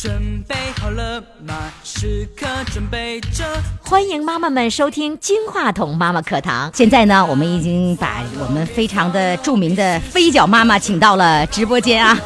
[0.00, 1.72] 准备好了吗？
[1.82, 3.44] 时刻准备着。
[3.82, 6.70] 欢迎妈妈们收听金话筒妈妈课堂。
[6.72, 12.16] 现在呢，我们已经把我们非常的著名的飞脚妈妈请到了直播间啊。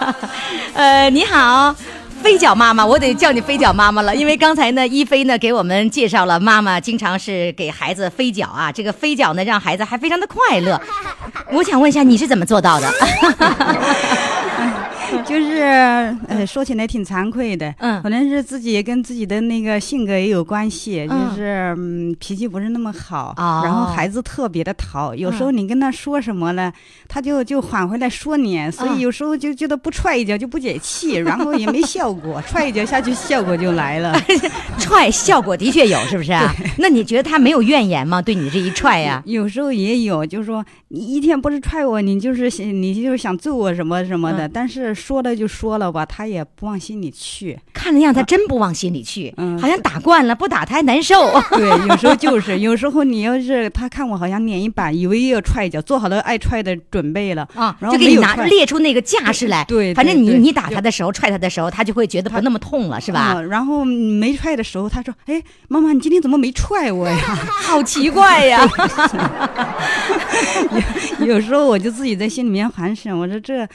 [0.74, 1.74] 呃，你好，
[2.22, 10.78] 飞脚妈妈，我得叫你飞脚妈妈了，因为刚才呢，一飞呢给我们介绍了妈妈经常是给孩子飞脚啊，这个飞脚呢让孩子还非常的快乐。
[11.50, 12.92] 我想问一下，你是怎么做到的？
[15.26, 15.62] 就是
[16.28, 18.02] 呃，说起来挺惭愧的，嗯。
[18.02, 21.30] 可能是自己跟自己的那个性格也有关系，嗯。
[21.30, 23.62] 就是嗯脾气不是那么好，哦。
[23.64, 26.72] 然后孩子特别的淘，有时候你跟他说什么了，
[27.08, 34.14] 他就就缓回来说你，所嗯以有时候就觉得不踹一脚就不解气， 然后也没效果，踹一脚下去效果就来了。
[34.78, 36.54] 踹效果的确有，是不是啊？
[36.78, 38.20] 那你觉得他没有怨言吗？
[38.22, 44.50] 对你这一踹呀、有时候也有，就是说你一天不是踹我，你就是想你就是想揍我什么什么的，嗯。
[44.52, 47.56] 但是说了就说了吧，他也不往心里去。
[47.72, 51.30] 看那样，他真不往心里去，嗯好像打惯了，不打他还难受。
[51.50, 59.64] 对，有时候就是， 有时候你要是他看我好像脸一板，以为要踹一脚，做好了爱踹的准备了啊，然后就给你拿列出那个架势来。
[59.66, 63.34] 对对反正你你打他的时候，踹他的时候，他就会觉得不那么痛了，是吧？
[63.36, 68.66] 嗯然后你没踹的时候，他说：“哎，妈妈，你今天怎么没踹我呀 好奇怪呀！
[71.20, 73.66] 有时候我就自己在心里面反省，我说这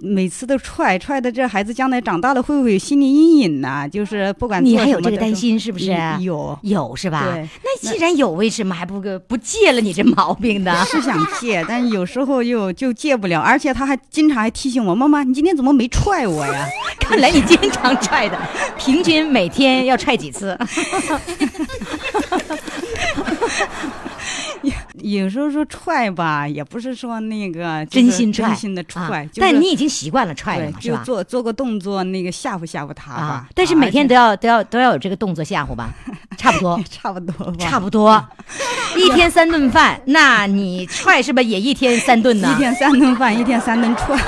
[0.00, 5.90] 每次都踹踹的，这孩子将来长大了会不会有心理阴影呢、就是不管你还有这个担心是不是？
[6.20, 6.56] 有。
[6.62, 7.24] 有是吧？
[7.24, 10.84] 对那既然有，为什么还不个不戒了你这毛病呢？
[10.86, 16.66] 是想戒，但是有时候又就戒不了，而且他还经常还提醒我：“妈妈，你今天怎么没踹我呀？”
[17.00, 18.38] 看来你经常踹的，
[18.78, 20.56] 平均每天要踹几次？
[25.02, 31.02] 有时候说踹吧，也不是说那个真心，真心的踹，是但你已经习惯了踹了对，嘛，是就吧？
[31.04, 33.20] 做做个动作，那个吓唬吓唬他吧。
[33.20, 35.90] 啊，但是每天都要都要都要有这个动作吓唬吧，
[36.36, 36.80] 差不多。
[36.90, 38.28] 差不多吧，差不多，
[38.96, 42.58] 一天三顿饭，那你踹是不是也一天三顿呢一？
[42.58, 44.16] 天三顿饭，一天三顿踹。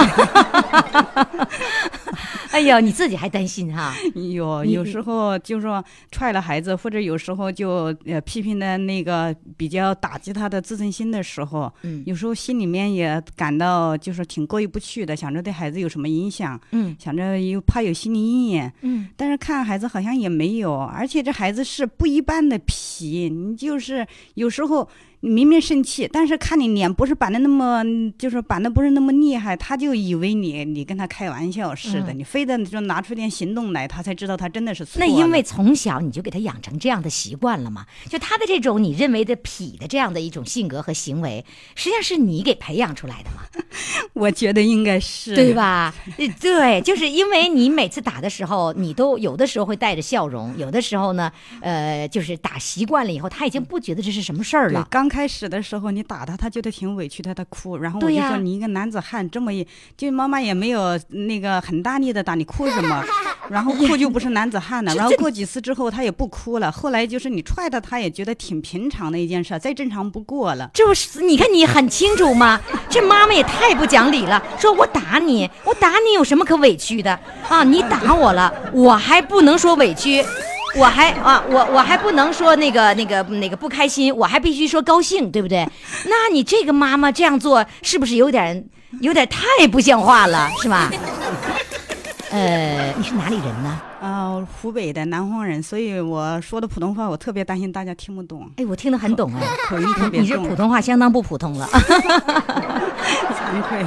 [2.54, 3.94] 哎呦，你自己还担心哈？
[4.14, 18.70] 有你有时候就说踹了孩子，或者有时候就呃批评的那个比较打击他的自尊心的时候，嗯有时候心里面也感到就是挺过意不去的，想着对孩子有什么影响，嗯想着又怕有心理阴影。
[18.82, 27.80] 嗯，但是看孩子好像也没有，而且这孩子是不一般的皮，你就是有时候你明明生气，但是看你脸不是板的那么，
[28.18, 35.06] 就是板的不是那么厉害，他就以为你你跟他开玩笑似的，嗯你非得就拿出点行动来，他才知道他真的是错那。
[35.06, 41.44] 因为从小你就给他养成这样的习惯了嘛，就他的这种你认为的痞的这样的一种性格和行为，
[41.76, 43.42] 实际上是你给培养出来的嘛，
[44.14, 45.54] 我觉得应该是对？
[45.54, 45.94] 吧？
[46.18, 54.88] 呃 对，就是因为你每次打的时候，你都有的时候会带着笑容，有的时候呢，呃，就是打习惯了以后，他已经不觉得这是什么事儿了，。
[54.90, 57.76] 刚开始的时候你打他，他觉得挺委屈他，他哭。
[57.76, 63.04] 然后我就说你一个男子汉这么一，就妈妈也没有那个很大力的打，你哭什么？
[63.50, 64.94] 然后哭就不是男子汉了。
[64.94, 66.72] 然后过几次之后他也不哭了。
[66.72, 70.70] 后来就是你踹他，他也觉得挺平常的一件事，再正常不过了。
[70.72, 72.58] 这不是你看你很清楚吗？
[72.88, 77.12] 这妈妈也太不讲理了，说我打你，我打你有什么可委屈的
[77.50, 77.62] 啊？
[77.62, 80.24] 你打我了，我还不能说委屈。
[80.80, 85.68] 我还啊，我我还不能说那个那个那个不开心，我还必须说高兴，对不对？
[86.06, 88.64] 那你这个妈妈这样做，是不是有点
[89.00, 90.90] 有点太不像话了，是吧？
[92.32, 93.78] 呃，你是哪里人呢？
[94.00, 101.68] 啊、湖北的南方人，所以我说的普通话，我特别担心大家听不懂，哎，我听得很懂哎，口音特别你这，普通话相当不普通了。
[101.68, 103.84] 惭愧。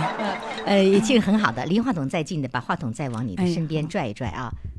[0.65, 4.51] 呃，这个很好的，离话筒再近的，把话筒再往你的哎身边拽一拽啊。
[4.53, 4.74] 哎，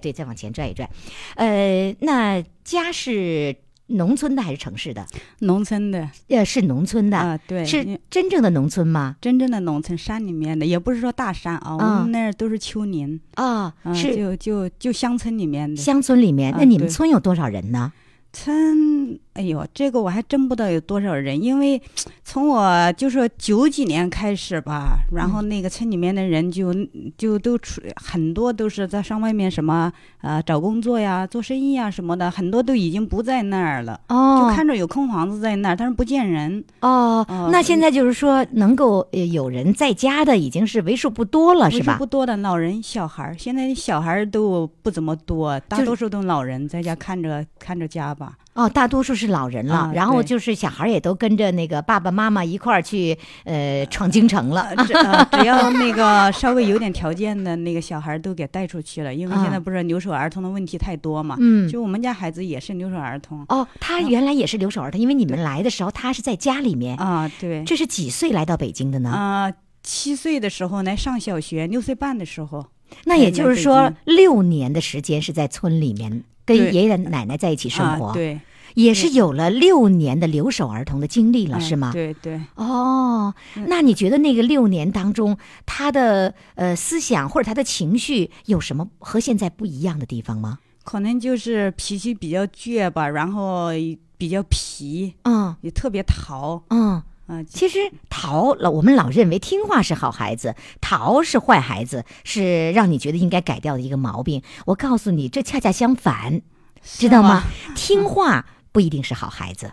[0.00, 0.88] 对，再往前拽一拽。
[1.36, 3.54] 呃，那家是
[3.86, 5.06] 农村的还是城市的？
[5.40, 9.16] 农村的呃，是农村的，啊，对，是真正的农村吗？
[9.20, 16.52] 真正的农村山里面的，也不是说大山啊，我啊们那儿都是丘陵，啊、啊，是就就就乡村里面的乡村里面。
[16.52, 17.92] 啊那你们村有多少人呢？
[18.32, 19.18] 村。
[19.40, 21.80] 哎呦，这个我还真不知道有多少人，因为
[22.22, 26.74] 从我就说九几年开始吧，然后那个村里面的人就
[27.16, 29.90] 就都出很多都是在上外面什么
[30.20, 36.62] 呃找工作呀、做生意呀什么的，很多都已经不在那儿了，哦就看着有空房子在那儿，但是不见人。
[36.80, 42.04] 哦，哦那现在就是说，能够呃有人在家的已经是为数不多了，是吧为数不？
[42.04, 48.36] 多的老人、小孩儿，现在小孩儿都不怎么多，大多数都老人在家看着看着家吧。
[48.52, 54.62] 哦，大多数是老人了，啊然后就是小孩也都跟着那个爸爸妈妈一块儿去呃闯京城了。
[54.76, 61.36] 呃只呃只要那个 稍微有点条件的那个小孩都给带出去了，因为现在啊不是留守儿童的问题太多嘛。
[61.38, 66.96] 嗯，就我们家孩子也是留守儿童哦，他原来也是留守儿童，因为你们来的时候他是在家里面。
[66.96, 69.10] 啊，对，这是几岁来到北京的呢？
[69.10, 69.52] 啊，
[69.82, 72.66] 七岁的时候来上小学，六岁半的时候，
[73.04, 76.72] 那也就是说，六年的时间是在村里面跟对。
[76.72, 78.40] 爷爷奶奶在一起生活，啊、对，
[78.74, 81.90] 也是有了六年的留守儿童的经历了，嗯是吗？
[81.92, 83.34] 对对，哦，
[83.66, 90.58] 那你觉得那个六年当中，他的呃思想或者他的情绪有什么和现在不一样的地方吗？
[90.82, 93.68] 可能就是脾气比较倔吧，然后
[94.16, 95.54] 比较皮，嗯。
[95.60, 96.62] 也特别淘。
[96.70, 97.44] 嗯，啊。
[97.44, 97.78] 其实
[98.08, 104.42] 淘老我们老认为听话是好孩子，淘是坏孩子，是让你觉得应该改掉的一个毛病。
[104.66, 106.42] 我告诉你，这恰恰相反，
[106.82, 107.44] 知道吗？
[107.74, 109.72] 听话不一定是好孩子，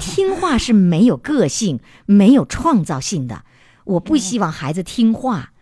[0.00, 3.44] 听话是没有个性、没有创造性的。
[3.84, 5.52] 我不希望孩子听话。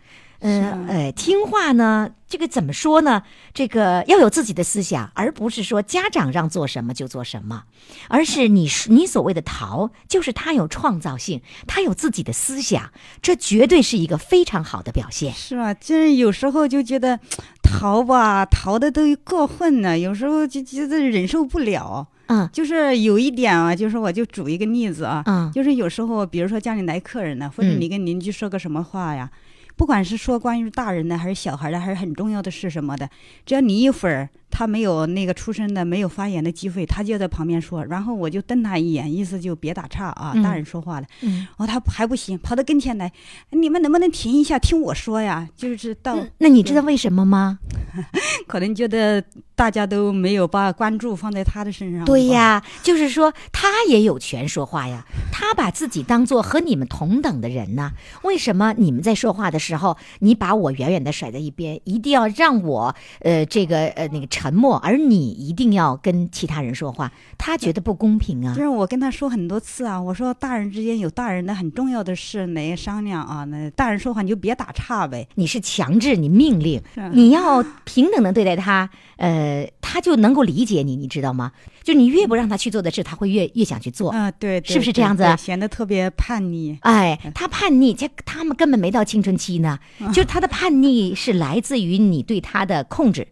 [0.41, 3.23] 是呃啊呃，听话呢，这个怎么说呢？
[3.53, 7.63] 这个要有自己的思想，而不是说家长让做什么就做什么，
[8.09, 12.91] 而是你你所谓的淘，就是他有创造性，他有自己的思想，
[13.21, 15.33] 这绝对是一个非常好的表现。
[15.33, 15.73] 是啊？
[15.73, 17.19] 就是有时候就觉得
[17.63, 22.07] 淘吧，淘的都过分了，有时候就觉得忍受不了。
[22.27, 29.29] 嗯就是有一点啊，就是我就举一个例子啊，嗯就是有时候，比如说家里来客人呢，或者嗯你跟邻居说个什么话呀，
[29.75, 33.09] 不管是说关于大人的还是小孩的，还是很重要的事什么的，
[33.45, 41.07] 只要你一会儿他没有那个出声的，没有发言的机会，他就在旁边说，然后我就瞪他一眼，意思就别打岔啊，嗯大人说话了。
[41.21, 43.11] 嗯，哦，他还不行，跑到跟前来，
[43.49, 45.47] 你们能不能停一下，听我说呀？
[45.57, 47.59] 就是到嗯那你知道为什么吗？
[48.47, 49.23] 可能觉得
[49.55, 52.05] 大家都没有把关注放在他的身上。
[52.05, 57.91] 对，呀，就是说他也有权说话呀，他把自己当做和你们同等的人呢。
[58.23, 67.11] 为什么你们在说话的时候，你把我远远的甩在一边，一定要让我呃这个呃那个沉默，而你一定要跟其他人说话？
[67.37, 68.61] 他觉得不公平啊就。
[68.61, 75.27] 是我跟他说很多次啊，我说大人之间有大人的很重要的事来商量啊，那大人说话你就别打岔呗。
[75.35, 76.81] 你是强制，你命令，
[77.11, 78.87] 你要平等的对待他，
[79.17, 81.51] 呃，他就能够理解你，你知道吗？
[81.83, 84.11] 就你越不让他去做的事，他会越越想去做。
[84.11, 86.77] 啊，对，对是不是这样子显得特别叛逆。
[86.81, 89.79] 哎，他叛逆，这他们根本没到青春期呢，
[90.13, 93.27] 就是他的叛逆是来自于你对他的控制，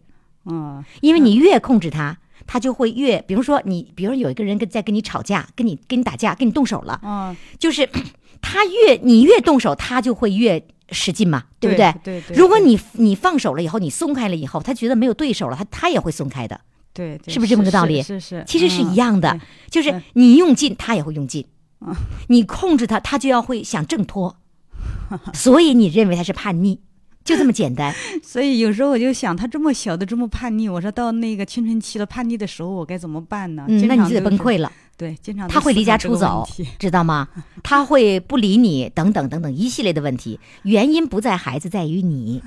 [0.46, 2.16] 嗯，因为你越控制他，
[2.46, 7.88] 他就会越，比如说你，比如说有一个人跟在跟你吵架，跟你跟你打架，跟你动手了，嗯，就是
[8.40, 11.94] 他越你越动手，他就会越使劲嘛，对不对？
[12.02, 12.36] 对对。
[12.36, 16.60] 如果你你放手了以后，你松开了以后，他觉得没有对手了，他他也会松开的，
[16.92, 19.40] 对对，是不是这么个道理是是，其实是一样的嗯。
[19.70, 21.44] 就是嗯你用劲，他也会用劲
[21.80, 21.92] 嗯；
[22.28, 24.36] 你控制他，他就要会想挣脱。
[25.32, 26.78] 所以你认为他是叛逆，
[27.24, 27.94] 就这么简单。
[28.22, 33.64] 所以有时候我就想，他这么小的这么叛逆，我说到那个青春期了叛逆的时候，我该怎么办呢？
[33.68, 34.20] 嗯，那你就得。
[34.20, 36.46] 崩溃了，对，经常他会离家出走
[36.78, 37.28] 知道吗？
[37.62, 40.38] 他会不理你，等等等等一系列的问题。
[40.62, 42.42] 原因不在孩子，在于你。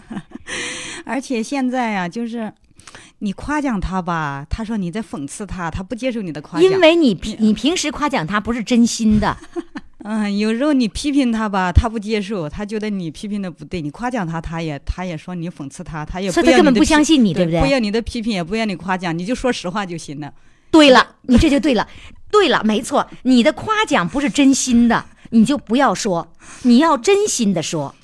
[1.05, 2.51] 而且现在呀、就是
[3.19, 6.71] 你夸奖他吧，他说你在讽刺他，他不接受你的夸奖。
[6.71, 9.35] 因为你平你平时夸奖他不是真心的，
[10.03, 17.59] 嗯，有时候你批评他吧，他不接受，他觉得你批评的不对；你夸奖他，他也他也说你讽刺他，他也所以他根本不相信你，对不对？
[17.59, 20.31] 不要你的批评，也不要你夸奖，你就说实话就行了。
[20.69, 21.87] 对了，你这就对了，
[22.29, 27.95] 对了，没错，你的夸奖不是真心的，你就不要说，你要真心的说。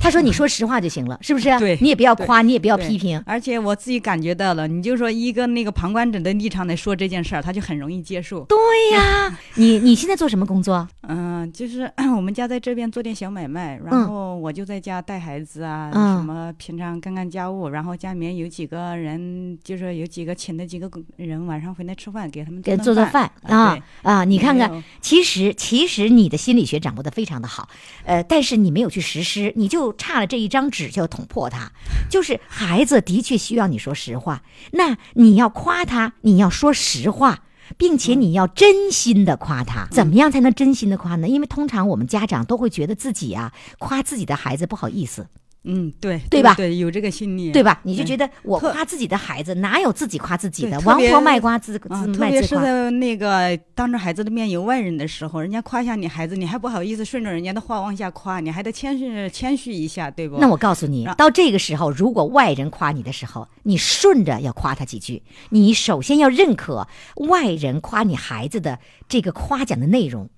[0.00, 1.56] 他说：“你说实话就行了，是不是？
[1.58, 3.22] 对你也不要夸，你也不要批评。
[3.26, 8.44] 而且我自己感觉到了，你就说一个那个旁观者的立场来说这件事儿，他就很容易接受。
[8.46, 8.56] 对
[8.92, 10.88] 呀，你你现在做什么工作？
[11.02, 24.24] 嗯，就是 我们家在这边做点小买卖，嗯然后我就在家带孩子啊，嗯什么平常干干家务，然后家里面有几个人，就是有几个请的几个人晚上回来吃饭，给他们做做饭啊啊！
[24.24, 27.68] 你看看，其实其实你的心理学掌握的非常的好，
[28.04, 31.72] 呃，但是你没有去实施，你就差了这一张纸就要捅破它。
[32.08, 34.42] 就是孩子的确需要你说实话，
[34.72, 37.40] 那你要夸他，你要说实话。
[37.78, 41.28] 并且你要真心的夸他，怎么样才能真心的夸呢？
[41.28, 45.28] 因为通常我们家长都会觉得自己啊夸自己的孩子不好意思，
[45.64, 47.80] 嗯，对，对吧对，有这个心理，对吧？
[47.84, 48.28] 你就觉得。
[48.42, 50.80] 我夸自己的孩子，哪有自己夸自己的？
[50.80, 52.62] 王婆卖瓜自啊，自特别是卖自夸。
[52.64, 60.38] 在那个当着孩子的面有外人的时候，人家夸一下你孩子，你还不好意思顺着人家的话往下夸，你还得谦虚谦虚一下，对不？
[60.38, 65.22] 那我告诉你，到这个时候，如果外人夸你的时候，你顺着要夸他几句。
[65.50, 66.88] 你首先要认可
[67.28, 68.78] 外人夸你孩子的
[69.10, 70.30] 这个夸奖的内容。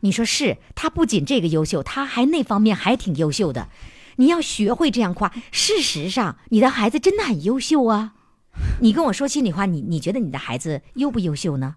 [0.00, 3.68] 你说是他不仅这个优秀，他还那方面还挺优秀的。
[4.20, 5.32] 你要学会这样夸。
[5.50, 8.12] 事实上，你的孩子真的很优秀啊。
[8.80, 11.76] 你跟我说心里话，你你觉得你的孩子优不优秀呢？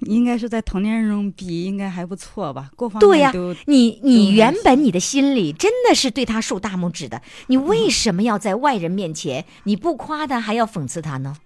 [0.00, 3.32] 应该是在同龄人中比应该还不错吧，各方面对呀、
[3.66, 11.36] 你你原本你的心里真的是对他竖大拇指的，你为什么要在外人面前你不夸他还要讽刺他呢？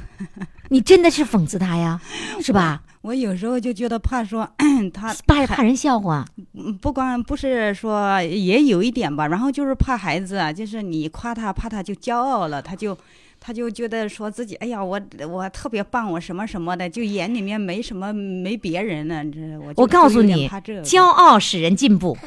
[0.70, 2.00] 你真的是讽刺他呀，
[2.40, 2.82] 是吧？
[3.04, 4.48] 我有时候就觉得怕说
[4.94, 12.96] 他怕怕人笑话，嗯不光不是说也有一点吧，然后就是怕孩子啊，就是你夸他，怕他就骄傲了，他就
[13.38, 19.38] 他就觉得说自己哎呀，我我特别棒，我什么什么的，就眼里面没什么没别人呢，这
[19.76, 20.48] 我告诉你
[20.82, 22.16] 骄傲使人进步。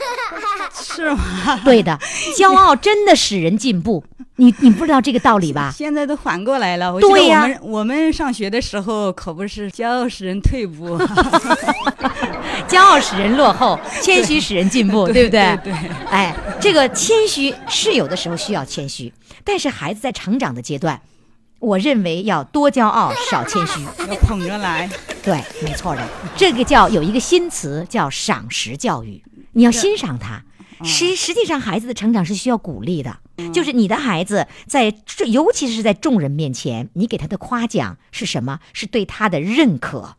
[0.73, 1.59] 是吗？
[1.63, 1.97] 对的，
[2.37, 4.03] 骄傲真的使人进步。
[4.39, 5.73] 你你不知道这个道理吧？
[5.75, 10.95] 现在都反过来了，对呀们我们上学的时候可不是骄傲使人退步，
[12.69, 15.57] 骄傲使人落后，谦虚使人进步，对不对？
[15.63, 19.11] 对对哎，这个谦虚是有的时候需要谦虚，
[19.43, 21.01] 但是孩子在成长的阶段，
[21.57, 23.81] 我认为要多骄傲，少谦虚。
[24.07, 24.87] 要捧着来。
[25.23, 30.43] 对，没错的，这个叫有一个新词叫赏识教育，你要欣赏他。
[30.83, 33.19] 实实际上，孩子的成长是需要鼓励的，
[33.53, 34.93] 就是你的孩子在，
[35.27, 38.59] 尤其是在众人面前，你给他的夸奖是什么？
[38.73, 40.15] 是对他的认可，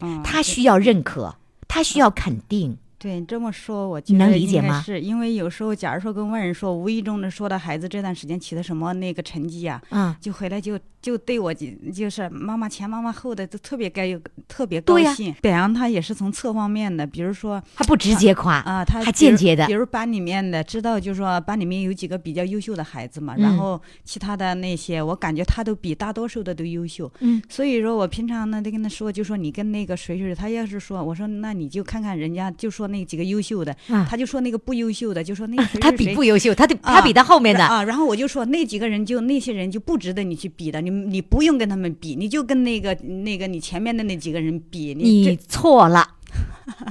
[0.00, 1.36] 嗯，他需要认可，
[1.68, 2.78] 他需要肯定。
[3.00, 15.34] 对你这么说，我觉你能得解吗是因为有时候，假如说跟外人说，无意中的说到孩子这段时间取得什么那个成绩啊，嗯、就回来就就对我就就是妈妈前妈妈后的都特别该有特别高兴。
[15.40, 27.10] 表扬他也是从侧方面的，比如说他不直接夸啊，他还间接的比如班里面的知道，就是说班里面有几个比较优秀的孩子嘛，嗯然后其他的那些，我感觉他都比大多数的都优秀。
[27.20, 37.64] 嗯，所以说我平常呢都跟他说，就说你跟那个谁谁，他要是说，我说那你就看看人家，就说那几个优秀的，啊他就说那个不优秀的，就说那他比不优秀，他的他啊比他后面的。
[37.64, 46.06] 啊，然后我就说那几个人就那些人就不值得你去比的，你你不用跟他们比，你就跟那个那个你前面的那几个人比，你你错了，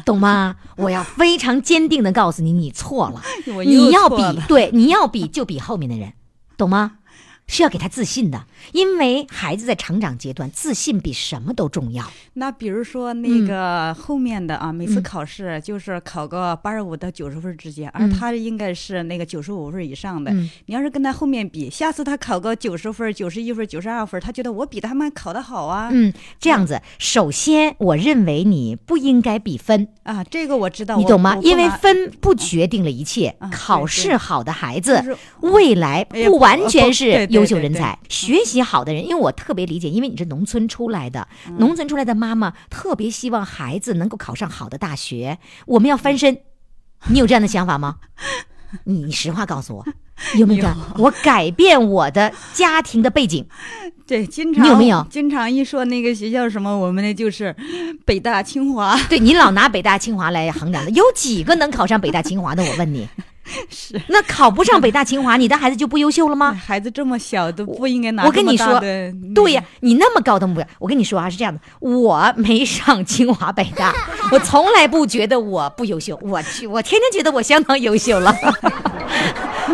[0.06, 0.56] 懂吗？
[0.78, 3.22] 我要非常坚定的告诉你，你错了。
[3.64, 6.14] 你要比对，你要比就比后面的人，
[6.58, 6.99] 懂吗？
[7.50, 12.10] 是要给他自信的，因为孩子在成长阶段，自信比什么都重要。
[12.36, 20.32] 那比如说嗯那个后面的啊，每次考试就是考个八十五到九十分之间，而嗯他应该是那个九十五分以上的。
[20.32, 25.90] 嗯你要是跟他后面比，下次他考个九十分、九十一分、九十二分，他觉得我比他们考得好啊。
[25.92, 33.50] 嗯，这样子，首先我认为你不应该比分，啊，这个我知道，你懂吗因为分不决定了一切啊。
[33.52, 46.38] 考试好的孩子就是，未来不完全是对对优秀人才，学习好的人，因为我特别理解，因为你是农村出来的，嗯农村出来的妈妈特别希望孩子能够考上好的大学，我们要翻身。
[47.08, 47.98] 你有这样的想法吗？
[48.84, 49.86] 你 你实话告诉我，
[50.38, 50.78] 有没有这样？
[50.98, 53.46] 我改变我的家庭的背景，
[54.06, 57.56] 对，经常你有没有经常一说那个学校什么，我们那就是
[58.06, 59.00] 北大、清华。
[59.08, 62.62] 对你老拿北大清华来衡量的，有几个能考上北大清华的？
[62.64, 63.08] 我问你，
[63.70, 66.52] 是那考不上北大清华，你的孩子就不优秀了吗？
[66.66, 68.80] 孩子这么小都不应该拿我跟你说
[69.34, 73.94] 对呀、你那么高的目标，我跟你说啊，是这样的，我没上清华北大，
[74.32, 78.36] 我从来不觉得我不优秀，我去，我天天觉得我相当优秀了。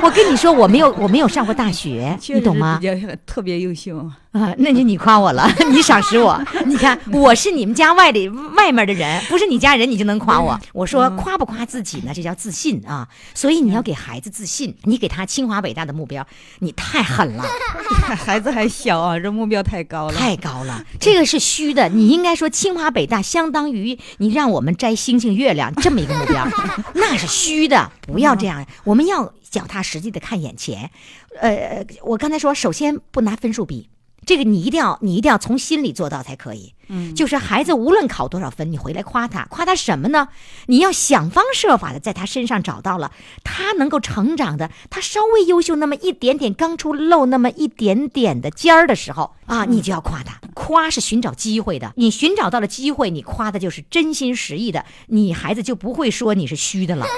[0.02, 2.78] 我跟你说，我没有，我没有上过大学，你懂吗？
[2.80, 2.94] 比较
[3.26, 4.10] 特别优秀。
[4.36, 6.38] 啊，那就你夸我了， 你赏识我。
[6.66, 10.60] 你看，我是你们家外里外面的人，不是你家人，你就能夸我。
[10.74, 12.12] 我说夸不夸自己呢？
[12.14, 13.08] 这叫自信啊。
[13.34, 16.28] 所以你要给孩子自信，你给他清华北大的目标，
[16.60, 17.46] 你太狠了。
[18.18, 20.14] 孩子还小啊，这目标太高了。
[20.14, 21.88] 太高了，这个是虚的。
[21.88, 26.46] 你应该说清华北大相当于你让我们摘星星月亮这么一个目标，
[26.96, 27.90] 那是虚的。
[28.02, 30.92] 不要这样，我们要脚踏实地的看眼前。
[31.40, 33.90] 呃，我刚才说，首先不拿分数比，
[34.26, 36.75] 这个你一定要你一定要从心里做到才可以。
[36.88, 40.30] 嗯，就是孩子无论考多少分，你回来夸他，夸他什么呢？
[40.68, 43.12] 你要想方设法的在他身上找到了
[43.44, 50.40] 他能够成长的，他稍微优秀那么一点点，刚出露那么一点点的尖儿的时候啊，你就要夸他。
[50.54, 57.06] 夸是寻找机会的，你寻找到了机会，你夸的就是真心实意的，你孩子就不会说你是虚的了。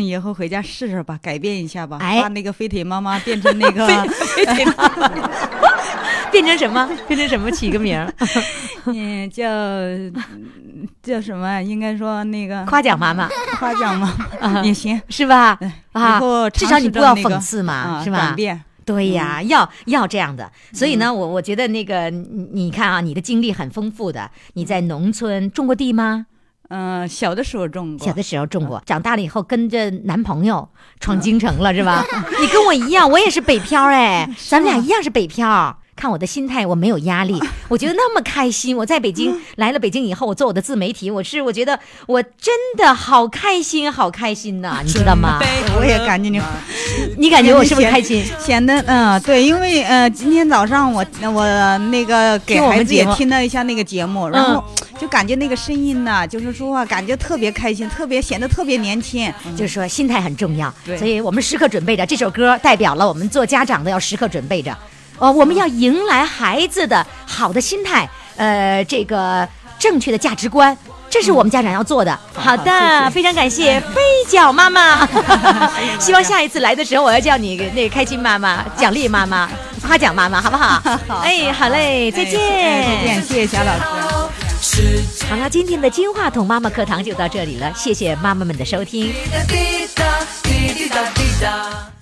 [0.00, 3.86] 以后回家试试吧，改变一下吧，哎把那个飞腿妈妈变成那个
[6.30, 6.88] 变成什么？
[7.06, 7.50] 变成什么？
[7.50, 8.12] 起个名儿，
[8.86, 9.44] 嗯，叫
[11.02, 11.60] 叫什么？
[11.62, 14.62] 应该说那个夸奖妈妈夸奖妈妈？
[14.64, 15.00] 也行。
[15.08, 15.58] 是吧？
[15.92, 16.20] 啊，
[16.50, 18.32] 至少你不要讽刺嘛，啊是吧？
[18.36, 18.62] 变。
[18.84, 20.50] 对呀，要要这样的。
[20.72, 24.28] 所以呢，我我觉得那个你你看啊，你的经历很丰富的。
[24.54, 26.26] 你在农村种过地吗？
[26.70, 30.68] 嗯，小的时候种过，小的时候种过，长大了以后跟着男朋友
[30.98, 32.04] 闯京城了，是吧？
[32.40, 35.79] 你跟我一样，我也是北漂哎，咱们俩一样是北漂。
[36.00, 37.38] 看我的心态，我没有压力，
[37.68, 38.74] 我觉得那么开心。
[38.74, 45.38] 我在北京 来了北京以后，我做我的自媒体，我是我觉得我真的好开心，好开心呐， 你知道吗？
[45.78, 46.40] 我也感觉你
[47.18, 48.24] 你感觉我是不是开心？
[48.38, 51.04] 显得嗯对，因为呃今天早上我
[51.34, 54.64] 我那个给我们孩子也听了一下那个节目，然后
[54.98, 59.30] 就感觉那个声音呢，就是说话感觉特别开心，特别显得特别年轻。
[59.56, 64.76] 就是说心态很重要，对所以我们时刻准备着这首歌，代表了我们做家长的要时刻准备着，
[65.20, 69.46] 呃，我们要迎来孩子的好的心态，呃，这个
[69.78, 70.76] 正确的价值观。
[71.10, 72.18] 这是我们家长要做的。
[72.32, 75.06] 好的，谢谢非常感谢飞脚妈妈。
[75.98, 79.48] 希望下一次来的时候，我要叫你那个开心妈妈、奖励妈妈、
[79.82, 80.80] 夸奖妈妈，好不好？
[81.22, 83.72] 哎，好嘞，再见，哎再见，谢谢小老
[84.62, 85.02] 师。
[85.28, 89.12] 好了，今天的金话筒妈妈课堂就到这里了，谢谢妈妈们的收听。
[89.48, 90.04] 滴答
[90.44, 91.99] 滴答滴答滴答。